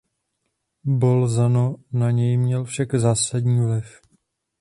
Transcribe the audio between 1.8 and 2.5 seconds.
na něj